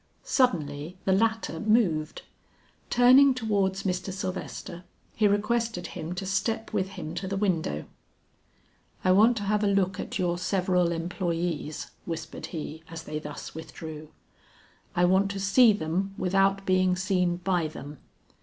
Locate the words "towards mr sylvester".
3.35-4.83